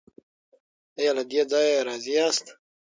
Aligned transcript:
ایا 0.99 1.11
له 1.17 1.23
دې 1.31 1.41
ځای 1.51 1.69
راضي 1.87 2.13
یاست؟ 2.17 2.45